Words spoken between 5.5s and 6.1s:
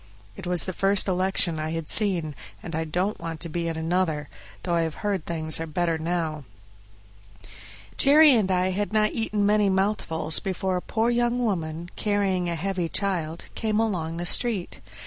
are better